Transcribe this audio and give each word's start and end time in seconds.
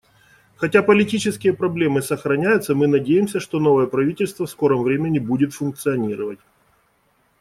Хотя 0.55 0.81
политические 0.81 1.53
проблемы 1.53 2.01
сохраняются, 2.01 2.73
мы 2.73 2.87
надеемся, 2.87 3.39
что 3.39 3.59
новое 3.59 3.85
правительство 3.85 4.47
в 4.47 4.49
скором 4.49 4.81
времени 4.81 5.19
будет 5.19 5.53
функционировать. 5.53 6.39